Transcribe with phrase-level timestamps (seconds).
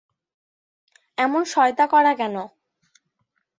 [1.17, 2.35] এমন শয়তা করা কেন?